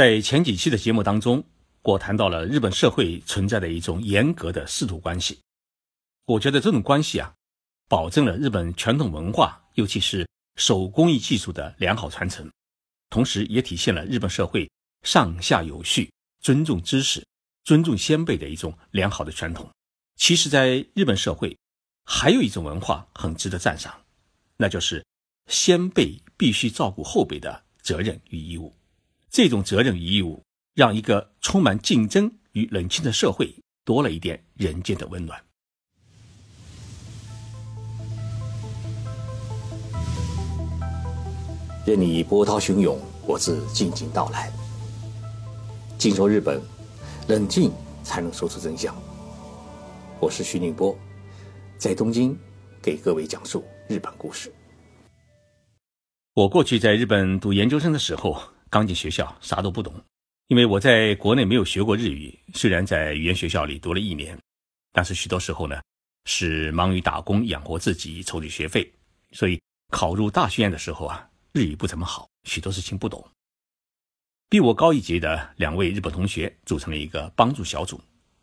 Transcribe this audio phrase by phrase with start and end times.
[0.00, 1.44] 在前几期的节目当中，
[1.82, 5.38] 我谈到了日本社会存在的一种严格的师徒关系。
[6.24, 7.34] 我觉得这种关系啊，
[7.86, 10.26] 保证了日本传统文化，尤其是
[10.56, 12.50] 手工艺技术的良好传承，
[13.10, 14.70] 同时也体现了日本社会
[15.02, 16.10] 上下有序、
[16.40, 17.22] 尊重知识、
[17.64, 19.70] 尊重先辈的一种良好的传统。
[20.16, 21.54] 其实，在日本社会，
[22.06, 23.94] 还有一种文化很值得赞赏，
[24.56, 25.04] 那就是
[25.48, 28.74] 先辈必须照顾后辈的责任与义务。
[29.30, 30.42] 这种责任与义务，
[30.74, 33.48] 让一个充满竞争与冷清的社会
[33.84, 35.40] 多了一点人间的温暖。
[41.86, 44.52] 任你波涛汹涌，我自静静到来。
[45.96, 46.60] 静说日本，
[47.28, 47.70] 冷静
[48.02, 48.92] 才能说出真相。
[50.18, 50.98] 我是徐宁波，
[51.78, 52.36] 在东京
[52.82, 54.52] 给各位讲述日本故事。
[56.34, 58.36] 我过去在日本读研究生的时候。
[58.70, 59.92] 刚进学校，啥都不懂，
[60.46, 62.38] 因为我在国内没有学过日语。
[62.54, 64.38] 虽然在语言学校里读了一年，
[64.92, 65.82] 但是许多时候呢，
[66.24, 68.88] 是忙于打工养活自己，筹集学费。
[69.32, 73.28] 所以考入大学院的时候啊，日语不怎么好，许多事情不懂。
[74.48, 78.00] 比我高一级的两位日本同学组成了一个帮助小组，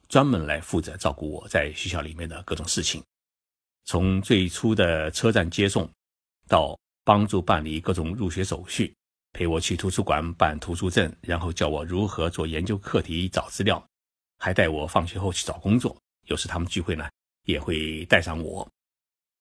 [0.09, 3.01] 专门来负责照顾我在学校里面的各种事情，
[3.85, 5.89] 从最初的车站接送，
[6.49, 8.93] 到帮助办理各种入学手续。
[9.33, 13.85] 陪我去图书馆办图书证，然后教我如何做研究课题、找资料，
[14.39, 15.95] 还带我放学后去找工作。
[16.25, 17.07] 有时他们聚会呢，
[17.43, 18.67] 也会带上我，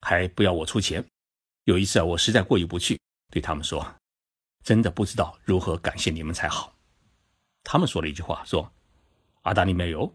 [0.02, 1.04] 还不要我出钱。
[1.64, 3.00] 有一次啊，我实在过意不去，
[3.32, 3.84] 对他们说
[4.62, 6.76] ：“真的不知道如何感谢你们才好。”
[7.64, 8.70] 他们说了一句话，说
[9.42, 10.14] ：“阿达尼没有，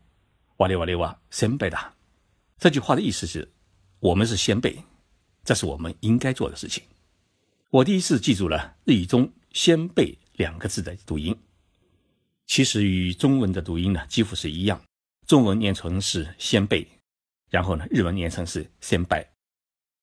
[0.57, 1.77] 瓦列瓦列瓦先辈的。”
[2.59, 3.51] 这句话的意思是，
[3.99, 4.77] 我们是先辈，
[5.43, 6.83] 这是我们应该做的事情。
[7.71, 9.31] 我第一次记住了日语中。
[9.53, 11.37] 先辈两个字的读音，
[12.47, 14.81] 其实与中文的读音呢几乎是一样。
[15.27, 16.87] 中文念成是先辈，
[17.49, 19.29] 然后呢日文念成是先拜。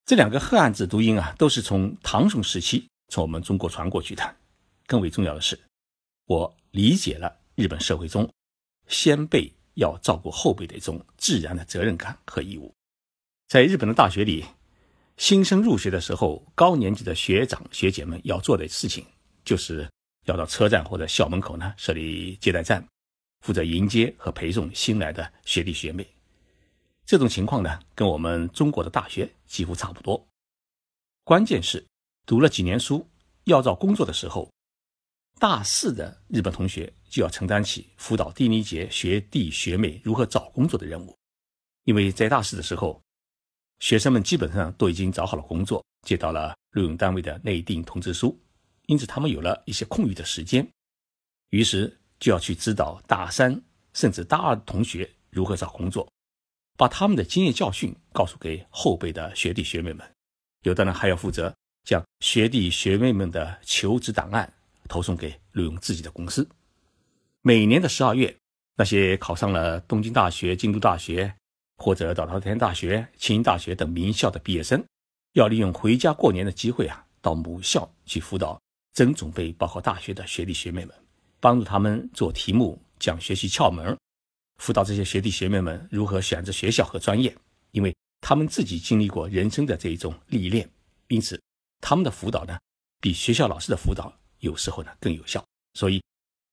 [0.05, 4.37] 这两个汉字读音啊，都是从唐宋时期从我们中国传过去的。
[4.87, 5.59] 更为重要的是，
[6.27, 8.31] 我理解了日本社会中
[8.87, 12.73] 先辈要照顾后辈的一种自然的责任感和义务。
[13.49, 14.45] 在日本的大学里，
[15.17, 19.05] 新生入学的时候，高年级的学长学姐们要做的事情。
[19.49, 19.91] 就是
[20.27, 22.87] 要到车站或者校门口呢设立接待站，
[23.41, 26.07] 负责迎接和陪送新来的学弟学妹。
[27.07, 30.23] 这种情况呢，跟我们中国的大学几乎差不多。
[31.25, 31.83] 关键是
[32.27, 33.09] 读了几年书，
[33.45, 34.53] 要找工作的时候，
[35.41, 41.17] 大四的日本同学就要承担起辅导第一节学弟学妹如何找工作的任务。
[41.85, 43.01] 因为在大四的时候，
[43.79, 48.39] 学生们基本上都已经找好了工作，接到了录用单位的内定通知书。
[48.89, 50.67] 因此，他们有了一些空余的时间，
[51.51, 53.61] 于是就要去指导大三
[53.93, 56.11] 甚至大二的同学如何找工作，
[56.75, 60.11] 把他们的经验教训告诉给后辈的学弟学妹们。
[60.63, 61.55] 有的呢，还要负责
[61.85, 64.51] 将学弟学妹们的求职档案
[64.89, 66.49] 投送给录用自己的公司。
[67.43, 68.35] 每年的十二月，
[68.75, 71.35] 那些考上了东京大学、京都大学
[71.77, 74.83] 或者早稻田大学、庆应大学等名校的毕业生，
[75.35, 78.59] 要利用回家过年的机会啊，到母校去辅导。
[78.93, 80.95] 真准备报考大学的学弟学妹们，
[81.39, 83.97] 帮助他们做题目、讲学习窍门，
[84.57, 87.33] 辅导这些学弟学妹们如何选择学校和专业。
[87.71, 90.69] 因为他们自己经历过人生的这一种历练，
[91.09, 91.41] 因此
[91.81, 92.59] 他们的辅导呢，
[93.01, 95.45] 比学校老师的辅导有时候呢更有效。
[95.75, 96.03] 所以，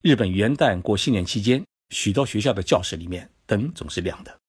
[0.04, 4.40] 日本元旦过新年期间，许多学校的教室里面灯总是亮的，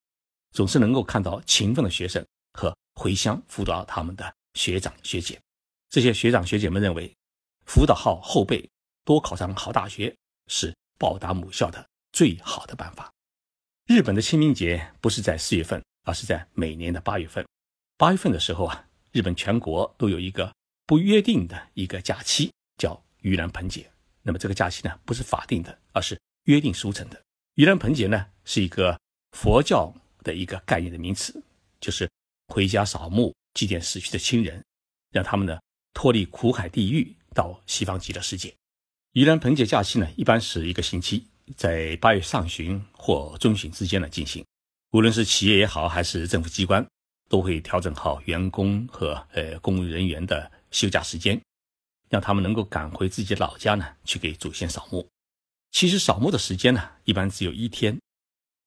[0.51, 5.41] 总是能够看到勤奋的学生和回乡辅导他们的学长学姐。
[5.89, 7.11] 这些学长学姐们认为。
[7.66, 8.69] 辅导好后辈
[9.04, 10.15] 多考上好大学
[10.47, 13.12] 是报答母校的最好的办法。
[13.87, 17.47] 日本的清明节不是在四月份，而是在每年的八月份。
[17.97, 20.53] 八月份的时候啊，日本全国都有一个
[20.87, 23.91] 不约定的一个假期，叫盂兰盆节。
[24.22, 27.22] 那么这个假期呢，不是法定的，而是约定俗成的。
[27.57, 28.98] 盂兰盆节呢，是一个
[29.33, 29.92] 佛教
[30.22, 31.42] 的一个概念的名词，
[31.80, 32.10] 就是
[32.48, 34.65] 回家扫墓祭奠死去的亲人，
[35.10, 35.59] 让他们呢
[35.95, 37.15] 脱离苦海地狱。
[37.36, 38.53] 到西方极乐世界，
[39.12, 44.42] 盂兰盆节假期呢，一般是一个星期，在八月上旬或中旬之间呢进行。
[44.92, 46.84] 无论是企业也好，还是政府机关，
[47.28, 51.38] 都会调整好员工和呃公务人员的休假时间，
[52.09, 55.06] 让他们能够赶回自己老家呢，去给祖先扫墓。
[55.72, 57.94] 其实扫墓的时间呢，一般只有一天。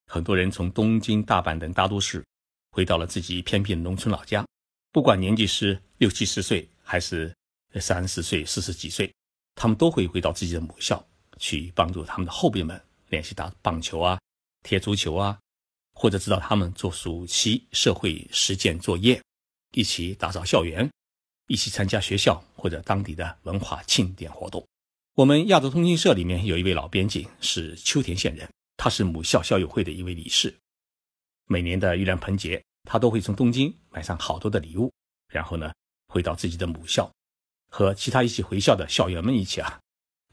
[0.06, 2.24] 很多人从东京、大阪等大都市，
[2.70, 4.46] 回到了自己偏僻的农村老家，
[4.92, 7.34] 不管年纪是六七十岁还是。
[7.78, 9.14] 三十岁、四十几岁，
[9.56, 11.06] 他们都会回到自己的母校，
[11.38, 14.18] 去帮助他们的后辈们练习打棒球啊、
[14.64, 15.38] 踢足球啊，
[15.94, 19.22] 或者指导他们做暑期社会实践作业，
[19.74, 20.90] 一起打扫校园，
[21.48, 24.66] 一起参加学校或者当地的文化庆典活动。
[25.16, 30.56] 我们亚洲通讯社里面有一位老编辑是秋田县人，他是母校校友会的一位理事。
[31.46, 34.92] 每年的盂兰盆节，他都会从东京买上好多的礼物，
[35.28, 35.74] 然后呢，
[36.08, 37.12] 回到自己的母校，
[37.70, 39.80] 和其他一起回校的校友们一起啊，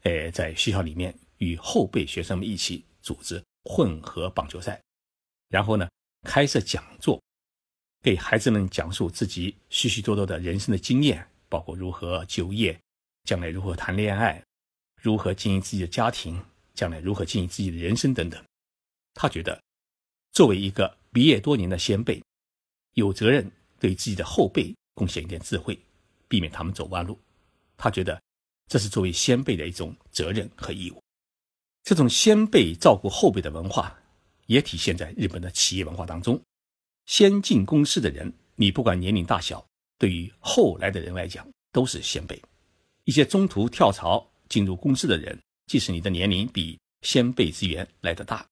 [0.03, 4.81] 哎，在学校里面与后辈学生们一起组织混合棒球赛，
[5.49, 5.87] 然后呢，
[6.23, 7.21] 开设讲座，
[8.01, 12.77] 给孩子们讲述自己许许多多的人生的经验，包括如何就业，
[13.23, 14.43] 将来如何谈恋爱。
[14.99, 16.43] 如何经营自己的家庭，
[16.73, 18.43] 将来如何经营自己的人生等等，
[19.13, 19.61] 他觉得，
[20.31, 22.21] 作为一个毕业多年的先辈，
[22.95, 23.49] 有责任
[23.79, 25.79] 对自己的后辈贡献一点智慧，
[26.27, 27.17] 避免他们走弯路。
[27.77, 28.21] 他觉得，
[28.67, 31.01] 这是作为先辈的一种责任和义务。
[31.83, 33.97] 这种先辈照顾后辈的文化，
[34.47, 36.41] 也体现在日本的企业文化当中。
[37.05, 39.65] 先进公司的人，你不管年龄大小，
[39.97, 42.41] 对于后来的人来讲都是先辈。
[43.05, 44.29] 一些中途跳槽。
[44.49, 48.47] 进入公司的人，即使你的年龄比先辈职员来得大，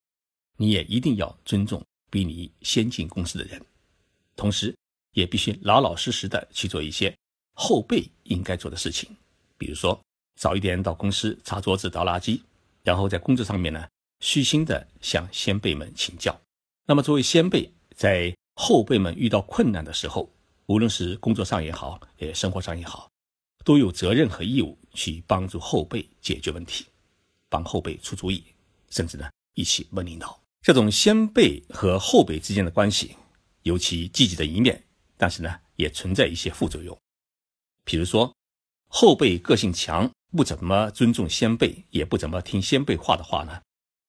[0.58, 3.58] 你也一定要尊重比你先进公司的人，
[4.36, 4.76] 同时
[5.12, 7.16] 也必须老老实实的去做一些
[7.58, 9.08] 后辈应该做的事情，
[9.56, 9.98] 比如说
[10.38, 12.40] 早一点到公司擦桌子、倒垃圾，
[12.82, 13.88] 然后在工作上面呢
[14.20, 16.38] 虚心的向先辈们请教。
[16.86, 20.30] 那么作为先辈，在后辈们遇到困难的时候，
[20.66, 23.08] 无论是工作上也好，也生活上也好。
[23.64, 26.86] 都有责任和义务去帮助后辈解决问题，
[27.48, 28.44] 帮后辈出主意，
[28.90, 30.38] 甚至呢一起问领导。
[30.62, 33.16] 这种先辈和后辈之间的关系
[33.62, 34.84] 有其积极的一面，
[35.16, 36.96] 但是呢也存在一些副作用。
[37.86, 38.30] 比如说，
[38.88, 43.62] 后辈个性强，不怎么尊重先辈，也不怎么听先辈话的话呢，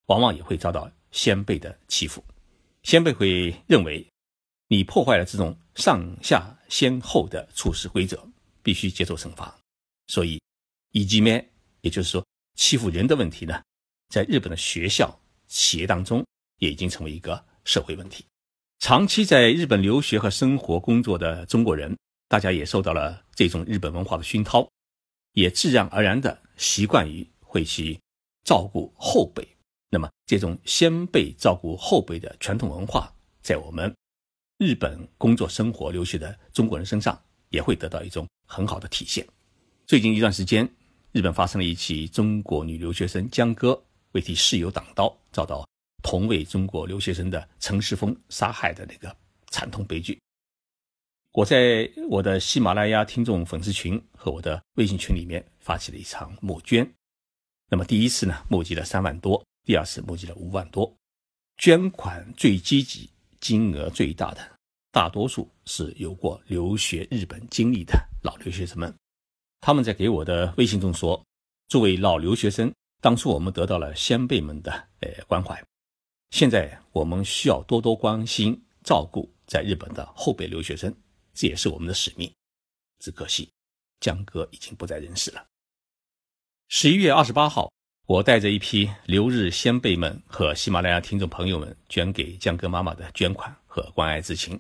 [0.07, 2.21] 往往也会遭到先辈的欺负。
[2.83, 4.05] 先辈会认为
[4.67, 8.21] 你破坏了这种上下先后的处事规则。
[8.63, 9.57] 必须接受惩罚，
[10.07, 10.41] 所以，
[10.91, 11.41] 以及呢，
[11.79, 12.25] 也就是说，
[12.55, 13.63] 欺负人的问题呢，
[14.09, 16.21] 在日本的学校、企业当中
[16.57, 18.25] 也已经成为一个社会问题。
[18.79, 21.97] 长期在日本留学和生活工作的中国人，
[22.27, 24.69] 大家也受到了这种日本文化的熏陶，
[25.31, 27.97] 也自然而然的习惯于会去
[28.43, 29.47] 照顾后辈。
[29.89, 33.09] 那么，这种先辈照顾后辈的传统文化，
[33.41, 33.95] 在我们
[34.57, 37.17] 日本工作、生活、留学的中国人身上。
[37.49, 39.25] 也会得到一种很好的体现。
[39.85, 40.69] 最近一段时间，
[41.13, 43.81] 日本发生了一起中国女留学生江歌
[44.11, 45.65] 为替室友挡刀，遭到
[46.03, 49.15] 同为中国留学生的陈世峰杀害的那个
[49.49, 50.19] 惨痛悲剧。
[51.37, 56.91] 我在我的喜马拉雅听众粉丝群和我的微信群里面发起了一场募捐。
[57.69, 60.91] 那么第一次呢，募集了三万多；第二次募集了五万多。
[61.55, 63.07] 捐款最积极、
[63.39, 64.41] 金额最大的。
[64.91, 67.93] 大多数是有过留学日本经历的
[68.23, 68.91] 老留学生们，
[69.61, 71.23] 他们在给我的微信中说
[71.69, 75.63] ：“作为老留学生，当初我们得到了先辈们的呃关怀，
[76.31, 80.91] 现在我们需要多多关心照顾在日本的后辈留学生，
[81.37, 82.33] 这也是我们的使命。
[82.99, 83.47] 只可惜
[83.99, 85.45] 江哥已经不在人世了。”
[86.67, 87.71] 十一月二十八号，
[88.07, 94.59] 我带着一批留日先辈们和喜马拉雅听众朋友们捐给江哥妈妈的捐款和关爱之情。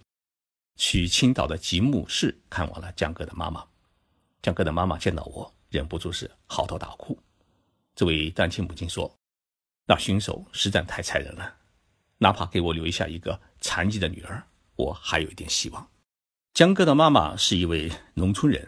[0.75, 3.65] 去青岛的吉木市看望了江哥的妈妈，
[4.43, 7.17] 江哥的妈妈见到我，忍不住是嚎啕大哭。
[7.95, 9.11] 这位单亲母亲说
[9.89, 11.57] ：“那凶手实在太残忍了，
[12.19, 15.89] 哪怕给我留下一个残疾的女儿，我还有一点希望。”
[16.57, 18.67] 江哥的妈妈是一位农村人，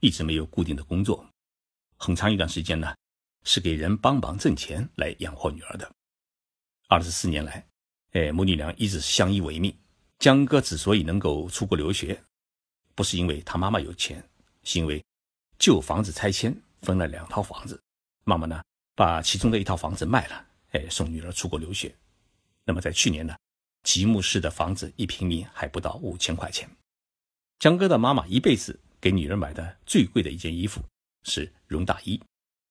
[0.00, 1.28] 一直没有固定的工作，
[1.98, 2.94] 很长一段时间呢
[3.44, 5.92] 是给人帮忙挣钱来养活女儿的。
[6.88, 7.66] 二十四年来，
[8.12, 9.76] 哎，母女俩一直相依为命。
[10.18, 12.18] 江哥之所以能够出国留学，
[12.94, 14.26] 不是因为他妈妈有钱，
[14.62, 15.04] 是因为
[15.58, 17.78] 旧房子拆迁分了两套房子，
[18.24, 18.62] 妈妈呢
[18.94, 21.94] 把其中的一套房子卖了，哎，送女儿出国留学。
[22.64, 23.36] 那么在去年呢，
[23.82, 26.66] 吉木市的房子一平米还不到五千块钱。
[27.58, 30.82] 江哥的妈妈一辈子给女儿买的最贵的一件衣服
[31.24, 32.20] 是绒大衣，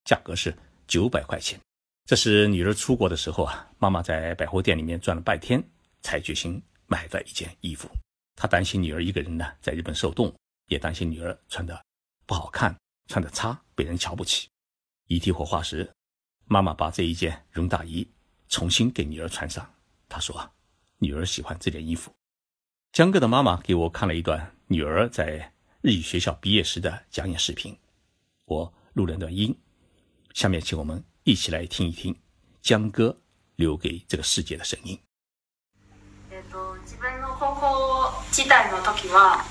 [0.04, 0.56] 价格是
[0.88, 1.60] 九百块钱。
[2.06, 5.64] 这是女儿出国的时候啊，妈妈在百货店里面转了半天
[6.02, 6.62] 才决心。
[6.88, 7.90] 买的一件衣服，
[8.36, 10.32] 他担心女儿一个人呢在日本受冻，
[10.68, 11.84] 也担心女儿穿的
[12.28, 12.78] 不好看，
[13.08, 14.48] 穿的差被人瞧不起。
[15.08, 15.92] 遗体火化时，
[16.46, 18.08] 妈妈把这一件绒大衣
[18.50, 19.68] 重新给女儿穿上。
[20.08, 20.54] 她说
[21.02, 22.14] ：“女儿喜欢这件衣服。”
[22.94, 27.79] 江哥的妈妈给我看了一段女儿在日语学校毕业时的讲演视频，
[28.45, 29.59] 我录了段音，
[30.35, 32.17] 下面请我们 一起来听一听
[32.63, 33.17] 江哥
[33.57, 35.01] 留给这个世界的声音。
[36.31, 39.45] えっと自分の高校時代の時は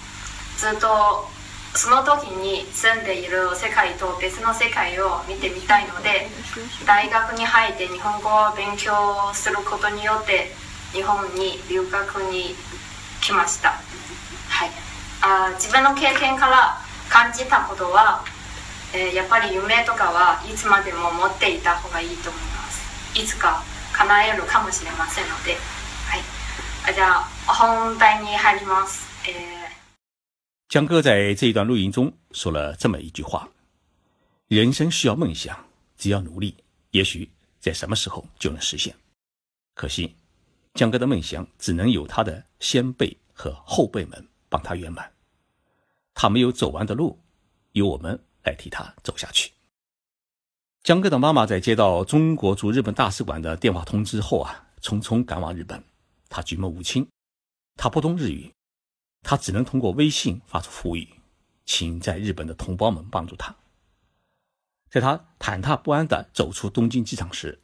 [0.58, 1.28] ずっと
[1.76, 6.28] その時に住んでいる世界と別の世界を見てみたいので
[6.86, 10.52] 大学に入って日本語を勉強することによって
[10.94, 12.56] 日本に留学に
[13.22, 13.93] 来ましたはい
[15.24, 16.78] あ自分の経験から
[17.10, 18.24] 感じたことは、
[18.94, 23.64] えーやっぱり夢とかはいつまでも持っていた方がいいと思いますいつか
[23.94, 26.22] 叶えるかもしれませんのではい
[26.90, 29.70] あじゃあ本題に入りますえー
[30.70, 33.48] 江哥在这一段录音中说了这么一句话：“
[34.48, 35.56] 人生需要梦想，
[35.98, 36.56] 只要努力，
[36.92, 38.96] 也许在什么时候就能实现。”
[39.74, 40.16] 可惜，
[40.76, 45.12] 江哥的梦想只能有他的先辈和后辈们帮他圆满，
[46.15, 47.23] 他没有走完的路，
[47.73, 49.53] 由我们来替他走下去。
[50.83, 55.85] 江哥的妈妈在接到中国驻日本大使馆的电话通知后啊，匆匆赶往日本。
[56.29, 57.09] 她举目无亲，
[57.77, 58.53] 她不懂日语。
[59.27, 61.09] 他只能通过微信发出呼吁，
[61.65, 63.57] 请在日本的同胞们帮助他。
[64.91, 67.59] 在他忐忑不安地走出东京机场时，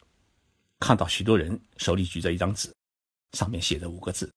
[0.79, 2.75] 看到许多人手里举着一张纸，
[3.33, 4.33] 上面写着五个字：“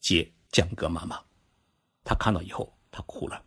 [0.00, 1.18] 接江哥妈妈。”
[2.04, 3.42] 他看到以后，他哭了。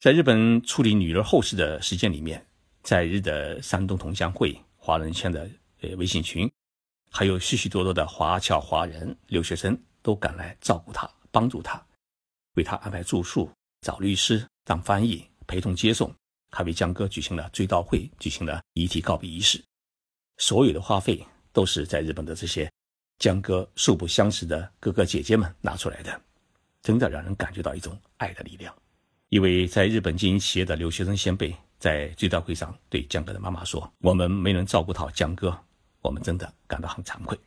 [0.00, 2.46] 在日本处理女儿后事的时间里面，
[2.82, 5.48] 在日的山东同乡会华人圈的
[5.80, 6.50] 呃微信群，
[7.10, 11.84] 还有许许多多的华侨华人留学生都赶来照顾他，帮助他。
[12.54, 16.14] 为他安排住宿、找律师、当翻译、陪同接送，
[16.50, 19.62] 还为江哥举行了追悼会，举行了遗体告别仪式。
[20.38, 22.70] 所有的花费都是在日本的这些
[23.18, 26.20] 江哥素不相识的哥哥姐姐们拿出来的，
[26.82, 28.74] 真的让人感觉到一种爱的力量。
[29.28, 35.56] 一位在日本经营企业的留学生先辈在追悼会上对江哥的妈妈说：“我们没能照顾好江哥，
[36.00, 37.38] 我们真的感到很惭愧。”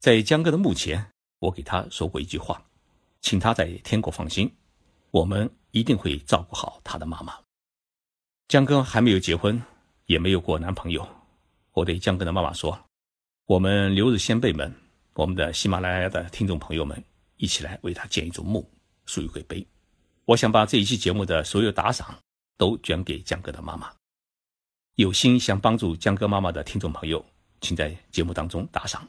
[0.00, 1.04] 在江哥的墓前，
[1.38, 2.62] 我给他说过一句话。
[3.22, 4.48] 请他在天国放心，
[5.10, 7.34] 我们一定会照顾好他的妈妈。
[8.46, 9.60] 江哥还没有结婚，
[10.04, 11.06] 也没有过男朋友。
[11.72, 12.78] 我对江哥的妈妈说
[13.46, 14.72] ：“我们留日先辈们，
[15.14, 17.02] 我们的喜马拉雅的听众朋友们，
[17.36, 18.70] 一起来为他建一座墓，
[19.06, 19.66] 竖一块碑。
[20.24, 22.14] 我想把这一期节目的所有打赏
[22.58, 23.90] 都捐给江哥的妈妈。
[24.96, 27.24] 有心想帮助江哥妈妈的听众朋友，
[27.60, 29.06] 请在节目当中打赏。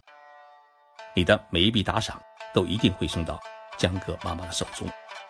[1.16, 2.22] 你的每一笔打赏
[2.54, 3.38] 都一定会送到。”
[3.78, 4.90] 江哥妈妈的手中，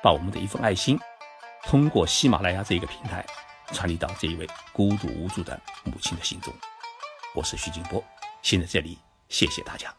[0.00, 0.96] 把我们的一份爱心，
[1.64, 3.26] 通过喜马拉雅这个平台，
[3.72, 6.54] 传递到这一位孤独无助的母亲的心中。
[7.34, 8.00] 我是徐静波，
[8.40, 8.96] 现在这里
[9.28, 9.92] 谢谢大家。